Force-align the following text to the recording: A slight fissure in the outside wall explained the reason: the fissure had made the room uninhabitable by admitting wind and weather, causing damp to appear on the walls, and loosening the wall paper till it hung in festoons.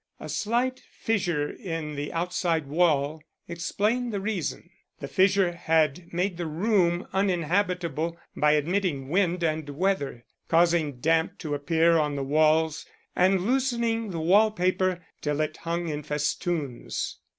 A 0.19 0.29
slight 0.29 0.81
fissure 0.89 1.47
in 1.47 1.93
the 1.95 2.11
outside 2.11 2.65
wall 2.65 3.21
explained 3.47 4.11
the 4.11 4.19
reason: 4.19 4.71
the 4.99 5.07
fissure 5.07 5.51
had 5.51 6.11
made 6.11 6.37
the 6.37 6.47
room 6.47 7.05
uninhabitable 7.13 8.17
by 8.35 8.53
admitting 8.53 9.09
wind 9.09 9.43
and 9.43 9.69
weather, 9.69 10.25
causing 10.47 10.93
damp 11.01 11.37
to 11.37 11.53
appear 11.53 11.99
on 11.99 12.15
the 12.15 12.23
walls, 12.23 12.87
and 13.15 13.41
loosening 13.45 14.09
the 14.09 14.19
wall 14.19 14.49
paper 14.49 15.05
till 15.21 15.39
it 15.39 15.57
hung 15.57 15.87
in 15.89 16.01
festoons. 16.01 17.19